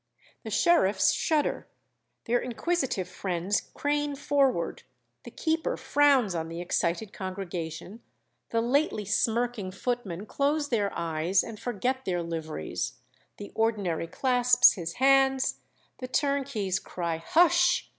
[0.41, 1.67] The sheriffs shudder,
[2.25, 4.81] their inquisitive friends crane forward,
[5.25, 8.01] the keeper frowns on the excited congregation,
[8.49, 12.93] the lately smirking footmen close their eyes and forget their liveries,
[13.37, 15.59] the ordinary clasps his hands,
[15.99, 17.87] the turnkeys cry 'Hush!'